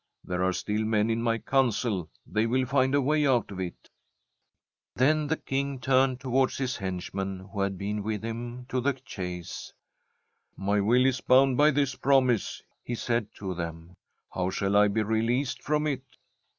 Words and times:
There 0.23 0.43
are 0.43 0.51
still 0.51 0.83
men 0.83 1.11
in 1.11 1.21
mv 1.21 1.45
Council; 1.45 2.09
thev 2.27 2.49
will 2.49 2.65
find 2.65 2.95
a 2.95 3.01
way 3.03 3.27
out 3.27 3.51
of 3.51 3.59
ixr 3.59 3.85
[190 3.85 3.85
J 3.85 3.85
ASTRID' 3.85 3.87
Then 4.95 5.27
the 5.27 5.37
King 5.37 5.79
turned 5.79 6.19
towards 6.19 6.57
his 6.57 6.77
henchmen 6.77 7.41
who 7.53 7.61
had 7.61 7.77
been 7.77 8.01
with 8.01 8.23
him 8.25 8.65
to 8.69 8.81
the 8.81 8.93
chase. 8.93 9.71
*" 10.03 10.33
My 10.57 10.79
will 10.81 11.05
is 11.05 11.21
bound 11.21 11.55
by 11.57 11.69
this 11.69 11.93
promise," 11.93 12.63
he 12.83 12.95
said 12.95 13.27
to 13.35 13.53
them." 13.53 13.95
How 14.33 14.49
shall 14.49 14.75
I 14.75 14.87
be 14.87 15.03
released 15.03 15.61
from 15.61 15.85
it? 15.85 16.01